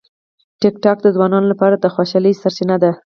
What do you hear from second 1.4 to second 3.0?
لپاره د خوشالۍ سرچینه ده.